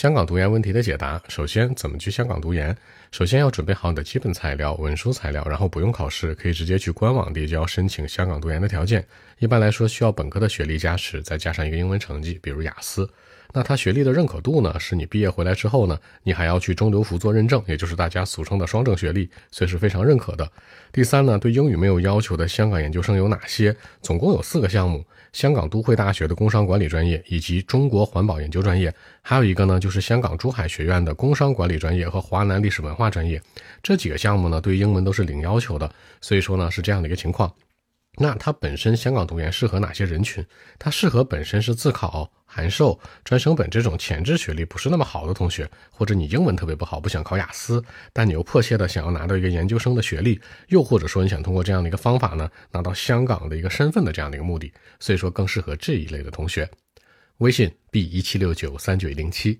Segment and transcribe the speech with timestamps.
[0.00, 1.22] 香港读研问题的解答。
[1.28, 2.74] 首先，怎么去香港读研？
[3.12, 9.04] 首先要准备好你的基本材料、文书材料，然后不用考试，可以直接去官网递交申请香港读研的条件。
[9.40, 13.06] 一般来说，需要本科的学历加持，再加上一个英文成绩，比如雅思。
[13.52, 14.80] 那他学历的认可度呢？
[14.80, 20.50] 是你毕业回来之后呢，你还要去中留服做认证，也就是大家俗称的双证学历，所以是非常认可的。
[20.92, 23.76] 第三呢，对英语没有要求的香港研究生有哪些？
[24.00, 33.42] 总共有四个项目：香港都会大学的工商管理专业，以及中国环保研究专业，还有一个呢就，就是香港珠海学院的工商管理专业和华南历史文化专业。
[33.82, 37.52] 这几个项目呢，对英文都是零要求的，所以说呢，是这样的一个情况。
[38.14, 40.46] 那它本身香港读研适合哪些人群？
[40.78, 47.82] 它适合本身是自考、函授、专升本这种前置学历不是那么好的同学，或者你英文特别不好，不想考雅思，
[48.12, 56.70] 但你又迫切的想要拿到一个研究生的学历，又或者说你想通过这样的一个方法呢，拿到香港的一个身份的这样的一个目的，所以说更适合这一类的同学。
[57.38, 59.58] 微信 b 一七六九三九零七。